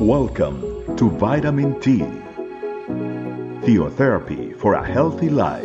[0.00, 1.98] Welcome to Vitamin T,
[3.66, 5.64] Theotherapy for a Healthy Life.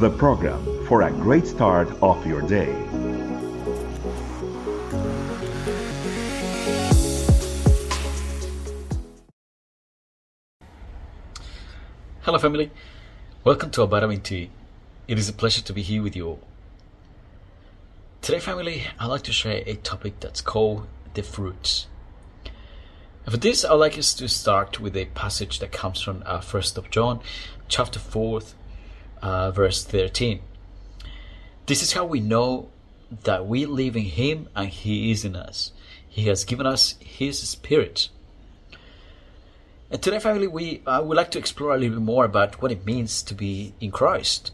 [0.00, 2.74] The program for a great start of your day.
[12.22, 12.72] Hello, family.
[13.44, 14.50] Welcome to Vitamin T.
[15.06, 16.40] It is a pleasure to be here with you all.
[18.22, 21.86] Today, family, I'd like to share a topic that's called the fruits.
[23.24, 26.40] And for this, I'd like us to start with a passage that comes from uh,
[26.40, 27.20] 1st of John,
[27.68, 28.40] chapter 4,
[29.22, 30.40] uh, verse 13.
[31.66, 32.70] This is how we know
[33.22, 35.70] that we live in Him and He is in us.
[36.08, 38.08] He has given us His Spirit.
[39.88, 42.72] And today, family, we uh, would like to explore a little bit more about what
[42.72, 44.50] it means to be in Christ.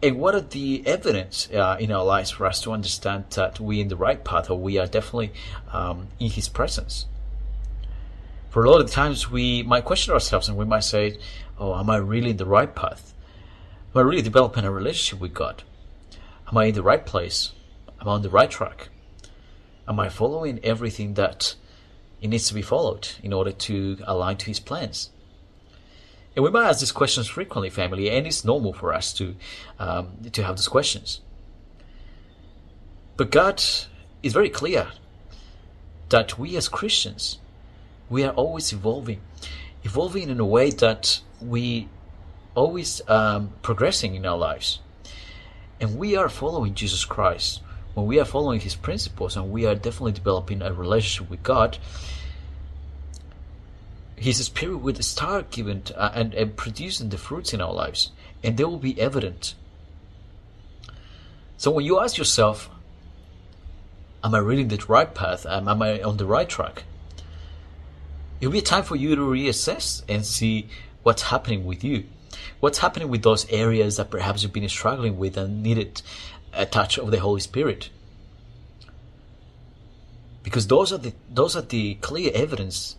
[0.00, 3.82] And what are the evidence uh, in our lives for us to understand that we're
[3.82, 5.32] in the right path or we are definitely
[5.72, 7.06] um, in His presence?
[8.54, 11.18] For a lot of times, we might question ourselves and we might say,
[11.58, 13.12] Oh, am I really in the right path?
[13.92, 15.64] Am I really developing a relationship with God?
[16.46, 17.50] Am I in the right place?
[18.00, 18.90] Am I on the right track?
[19.88, 21.56] Am I following everything that
[22.20, 25.10] it needs to be followed in order to align to His plans?
[26.36, 29.34] And we might ask these questions frequently, family, and it's normal for us to
[29.80, 31.22] um, to have these questions.
[33.16, 33.60] But God
[34.22, 34.92] is very clear
[36.10, 37.40] that we as Christians,
[38.08, 39.20] we are always evolving,
[39.82, 41.88] evolving in a way that we
[42.54, 44.80] always um, progressing in our lives,
[45.80, 47.60] and we are following Jesus Christ.
[47.94, 51.78] When we are following His principles, and we are definitely developing a relationship with God,
[54.16, 58.10] his Spirit will start giving uh, and, and producing the fruits in our lives,
[58.42, 59.54] and they will be evident.
[61.56, 62.70] So when you ask yourself,
[64.22, 65.44] Am I reading the right path?
[65.44, 66.84] Am, am I on the right track?
[68.40, 70.68] It'll be time for you to reassess and see
[71.02, 72.04] what's happening with you.
[72.60, 76.02] What's happening with those areas that perhaps you've been struggling with and needed
[76.52, 77.90] a touch of the Holy Spirit?
[80.42, 82.96] Because those are the those are the clear evidence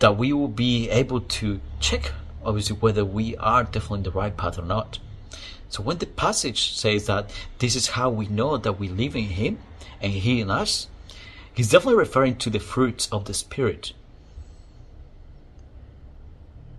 [0.00, 2.12] that we will be able to check
[2.44, 4.98] obviously whether we are definitely in the right path or not.
[5.68, 9.24] So when the passage says that this is how we know that we live in
[9.24, 9.58] Him
[10.00, 10.88] and He in us,
[11.54, 13.92] He's definitely referring to the fruits of the Spirit.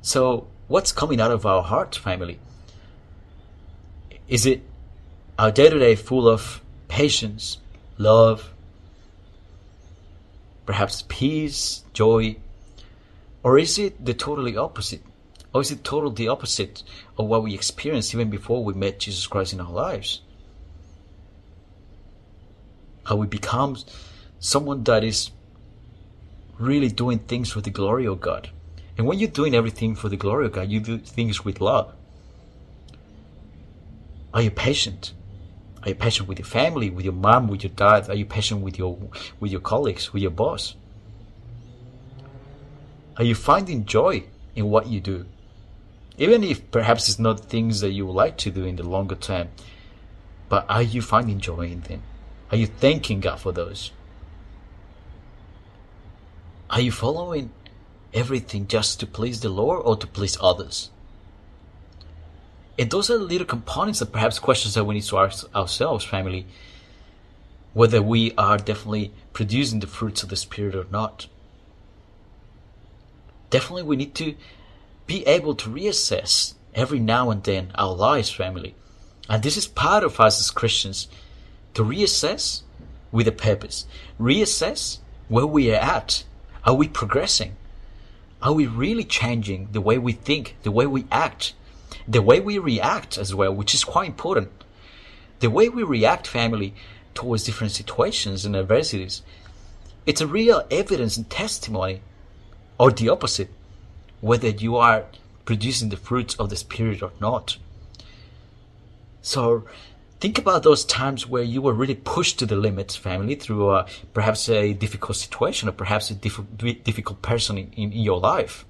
[0.01, 2.39] So what's coming out of our heart, family?
[4.27, 4.61] Is it
[5.37, 7.57] our day to day full of patience,
[7.97, 8.53] love,
[10.65, 12.37] perhaps peace, joy,
[13.43, 15.01] or is it the totally opposite?
[15.53, 16.83] Or is it totally the opposite
[17.17, 20.21] of what we experienced even before we met Jesus Christ in our lives?
[23.03, 23.75] How we become
[24.41, 25.31] someone that is
[26.57, 28.49] really doing things for the glory of God.
[28.97, 31.93] And when you're doing everything for the glory of God, you do things with love.
[34.33, 35.13] Are you patient?
[35.83, 38.09] Are you patient with your family, with your mom, with your dad?
[38.09, 38.97] Are you patient with your
[39.39, 40.75] with your colleagues, with your boss?
[43.17, 44.23] Are you finding joy
[44.55, 45.25] in what you do?
[46.17, 49.15] Even if perhaps it's not things that you would like to do in the longer
[49.15, 49.49] term,
[50.49, 52.01] but are you finding joy in them?
[52.51, 53.91] Are you thanking God for those?
[56.71, 57.51] Are you following
[58.13, 60.89] everything just to please the Lord or to please others?
[62.79, 66.03] And those are the little components that perhaps questions that we need to ask ourselves,
[66.03, 66.47] family,
[67.73, 71.27] whether we are definitely producing the fruits of the Spirit or not
[73.51, 74.33] definitely we need to
[75.05, 78.73] be able to reassess every now and then our lives, family.
[79.29, 81.07] And this is part of us as Christians
[81.75, 82.63] to reassess
[83.11, 83.85] with a purpose.
[84.19, 86.23] Reassess where we are at.
[86.65, 87.55] Are we progressing?
[88.41, 91.53] Are we really changing the way we think, the way we act,
[92.07, 94.51] the way we react as well, which is quite important.
[95.39, 96.73] The way we react, family,
[97.13, 99.21] towards different situations and adversities,
[100.05, 102.01] it's a real evidence and testimony
[102.77, 103.49] or the opposite,
[104.21, 105.05] whether you are
[105.45, 107.57] producing the fruits of the Spirit or not.
[109.21, 109.65] So
[110.21, 113.87] think about those times where you were really pushed to the limits, family, through uh,
[114.13, 118.65] perhaps a difficult situation or perhaps a diff- difficult person in, in, in your life.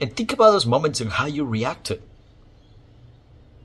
[0.00, 2.02] And think about those moments and how you reacted.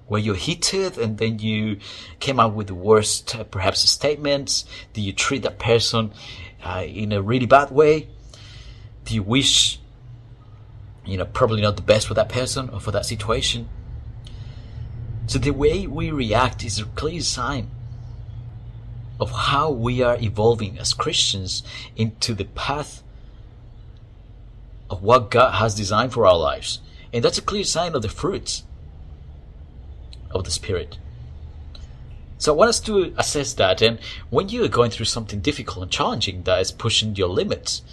[0.07, 1.79] Were you heated and then you
[2.19, 4.65] came out with the worst, uh, perhaps, statements?
[4.93, 6.11] Did you treat that person
[6.63, 8.07] uh, in a really bad way?
[9.05, 9.79] do you wish,
[11.05, 13.67] you know, probably not the best for that person or for that situation?
[15.31, 17.69] So the way we react is a clear sign
[19.17, 21.63] of how we are evolving as Christians
[21.95, 23.01] into the path
[24.89, 26.81] of what God has designed for our lives.
[27.13, 28.63] And that's a clear sign of the fruits
[30.31, 30.97] of the Spirit.
[32.37, 33.81] So I want us to assess that.
[33.81, 34.01] And
[34.31, 37.83] when you are going through something difficult and challenging that is pushing your limits,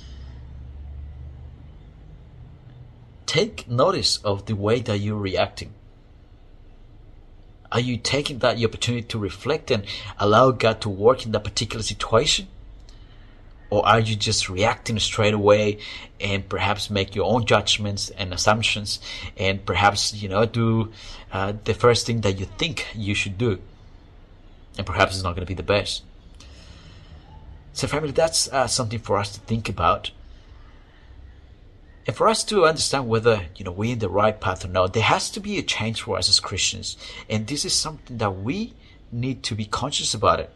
[3.27, 5.73] take notice of the way that you're reacting.
[7.71, 9.85] Are you taking that opportunity to reflect and
[10.19, 12.49] allow God to work in that particular situation?
[13.71, 15.79] Or are you just reacting straight away
[16.19, 18.99] and perhaps make your own judgments and assumptions
[19.37, 20.91] and perhaps, you know, do
[21.31, 23.59] uh, the first thing that you think you should do?
[24.79, 26.03] And perhaps it's not going to be the best.
[27.75, 30.13] So family, that's uh, something for us to think about.
[32.09, 34.95] And for us to understand whether, you know, we're in the right path or not,
[34.95, 36.97] there has to be a change for us as Christians.
[37.29, 38.73] And this is something that we
[39.13, 40.51] need to be conscious about it.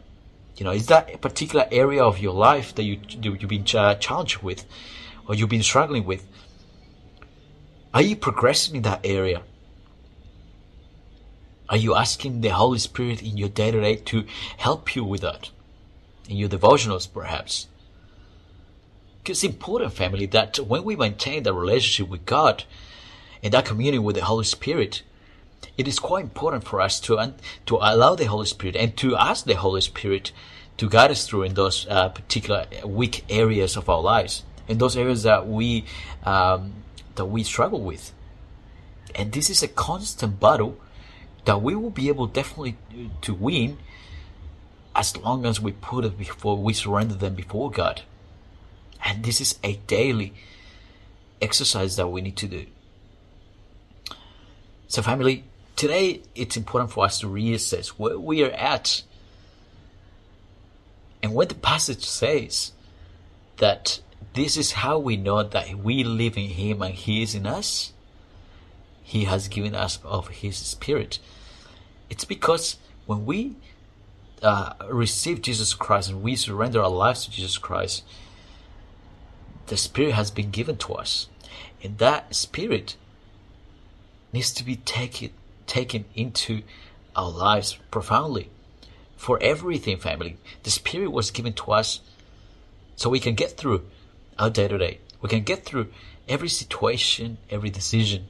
[0.57, 4.41] You know, is that a particular area of your life that you, you've been challenged
[4.41, 4.65] with
[5.27, 6.27] or you've been struggling with?
[7.93, 9.43] Are you progressing in that area?
[11.69, 14.25] Are you asking the Holy Spirit in your day to day to
[14.57, 15.51] help you with that?
[16.27, 17.67] In your devotionals, perhaps?
[19.25, 22.65] It's important, family, that when we maintain the relationship with God
[23.41, 25.01] and that communion with the Holy Spirit,
[25.77, 27.33] it is quite important for us to
[27.65, 30.31] to allow the Holy Spirit and to ask the Holy Spirit
[30.77, 34.97] to guide us through in those uh, particular weak areas of our lives, in those
[34.97, 35.85] areas that we
[36.25, 36.73] um,
[37.15, 38.11] that we struggle with.
[39.15, 40.77] And this is a constant battle
[41.45, 42.77] that we will be able definitely
[43.21, 43.77] to win
[44.95, 48.03] as long as we put it before we surrender them before God.
[49.03, 50.33] And this is a daily
[51.41, 52.65] exercise that we need to do.
[54.87, 55.43] So family,
[55.75, 59.03] today it's important for us to reassess where we are at.
[61.21, 62.71] And when the passage says
[63.57, 63.99] that
[64.33, 67.91] this is how we know that we live in Him and He is in us,
[69.03, 71.19] He has given us of His Spirit.
[72.09, 73.55] It's because when we
[74.41, 78.03] uh, receive Jesus Christ and we surrender our lives to Jesus Christ,
[79.67, 81.27] the Spirit has been given to us.
[81.83, 82.95] And that Spirit
[84.31, 85.31] needs to be taken,
[85.67, 86.63] taken into
[87.15, 88.49] our lives profoundly.
[89.15, 92.01] For everything, family, the Spirit was given to us
[92.95, 93.85] so we can get through
[94.37, 94.99] our day to day.
[95.21, 95.87] We can get through
[96.27, 98.25] every situation, every decision,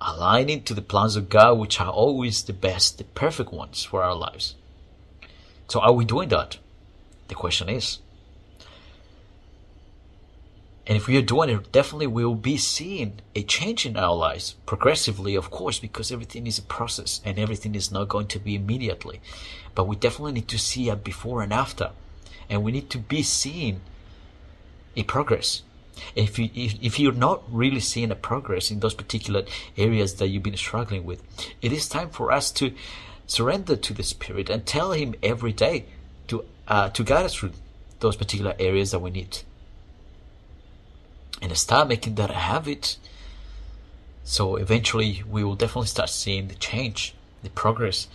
[0.00, 4.02] aligning to the plans of God, which are always the best, the perfect ones for
[4.02, 4.54] our lives.
[5.68, 6.58] So, are we doing that?
[7.28, 8.00] The question is.
[10.86, 14.14] And if we are doing it, definitely we will be seeing a change in our
[14.14, 18.38] lives progressively, of course, because everything is a process and everything is not going to
[18.38, 19.20] be immediately.
[19.74, 21.90] But we definitely need to see a before and after.
[22.50, 23.80] And we need to be seeing
[24.94, 25.62] a progress.
[26.14, 29.44] If you if, if you're not really seeing a progress in those particular
[29.78, 31.22] areas that you've been struggling with,
[31.62, 32.74] it is time for us to
[33.26, 35.86] surrender to the Spirit and tell Him every day
[36.26, 37.52] to uh, to guide us through
[38.00, 39.38] those particular areas that we need
[41.50, 42.96] and start making that a habit.
[44.24, 48.08] So eventually we will definitely start seeing the change, the progress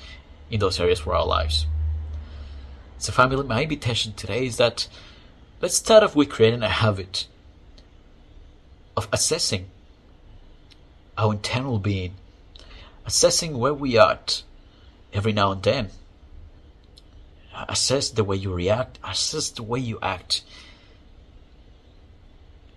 [0.50, 1.68] in those areas for our lives.
[2.98, 4.88] So family, my invitation today is that
[5.62, 7.28] let's start off with creating a habit
[8.98, 9.68] of assessing
[11.18, 12.16] our internal being,
[13.06, 14.44] assessing where we are at
[15.14, 15.90] every now and then.
[17.68, 20.44] Assess the way you react, assess the way you act,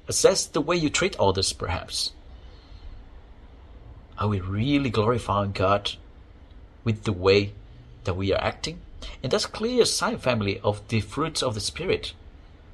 [0.09, 2.13] Assess the way you treat others, perhaps.
[4.19, 5.93] Are we really glorifying God
[6.85, 7.53] with the way
[8.05, 8.81] that we are acting?
[9.23, 12.13] And that's clear sign, family, of the fruits of the Spirit.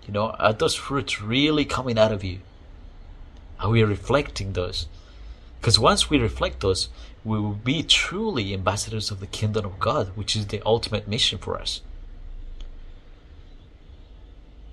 [0.07, 2.41] You know, are those fruits really coming out of you?
[3.61, 4.87] Are we reflecting those?
[5.61, 6.89] Because once we reflect those,
[7.25, 11.39] we will be truly ambassadors of the kingdom of God, which is the ultimate mission
[11.39, 11.83] for us.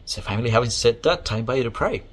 [0.05, 2.03] So, family, having said that, time by you to pray.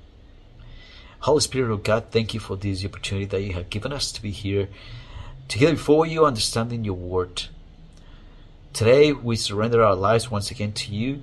[1.23, 4.21] Holy Spirit of God, thank you for this opportunity that you have given us to
[4.21, 4.69] be here
[5.47, 7.45] together before you, understanding your word.
[8.73, 11.23] Today, we surrender our lives once again to you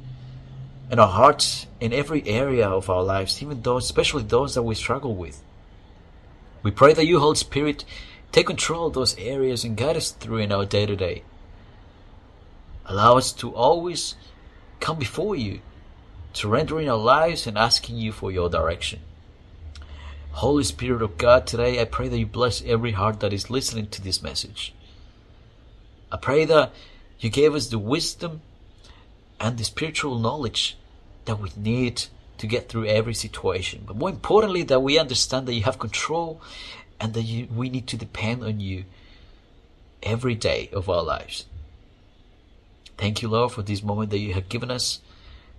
[0.90, 4.74] and our hearts in every area of our lives, even those, especially those that we
[4.74, 5.44] struggle with.
[6.64, 7.84] We pray that you, Holy Spirit,
[8.32, 11.24] take control of those areas and guide us through in our day to day.
[12.86, 14.16] Allow us to always
[14.80, 15.60] come before you,
[16.32, 19.02] surrendering our lives and asking you for your direction.
[20.40, 23.88] Holy Spirit of God, today I pray that you bless every heart that is listening
[23.88, 24.74] to this message.
[26.14, 26.72] I pray that
[27.20, 28.40] you gave us the wisdom
[29.38, 30.78] and the spiritual knowledge
[31.26, 32.06] that we need
[32.38, 33.84] to get through every situation.
[33.86, 36.42] But more importantly, that we understand that you have control
[37.02, 38.86] and that you, we need to depend on you
[40.02, 41.48] every day of our lives.
[42.98, 45.02] Thank you, Lord, for this moment that you have given us.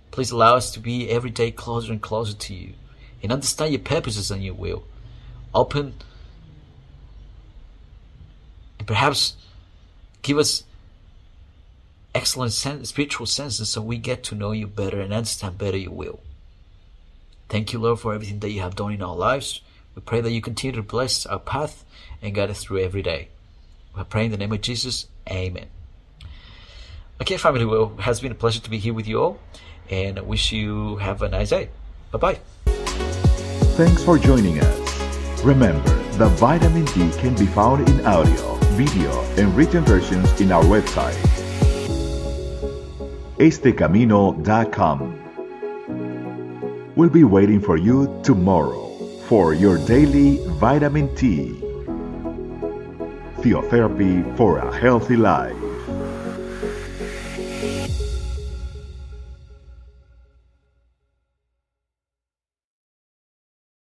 [0.09, 2.73] Please allow us to be every day closer and closer to you
[3.21, 4.83] and understand your purposes and your will.
[5.53, 5.95] Open
[8.79, 9.35] and perhaps
[10.21, 10.63] give us
[12.15, 16.19] excellent spiritual senses so we get to know you better and understand better your will.
[17.49, 19.61] Thank you, Lord, for everything that you have done in our lives.
[19.93, 21.83] We pray that you continue to bless our path
[22.21, 23.27] and guide us through every day.
[23.95, 25.07] We pray in the name of Jesus.
[25.29, 25.67] Amen.
[27.21, 29.39] Okay, family, well, it has been a pleasure to be here with you all,
[29.89, 31.69] and I wish you have a nice day.
[32.11, 32.17] Bye
[32.65, 32.80] bye.
[33.77, 35.43] Thanks for joining us.
[35.43, 40.63] Remember, the vitamin T can be found in audio, video, and written versions in our
[40.63, 41.15] website,
[43.37, 45.17] estecamino.com.
[46.97, 48.89] We'll be waiting for you tomorrow
[49.27, 51.57] for your daily vitamin T.
[53.37, 55.70] Theotherapy for a healthy life.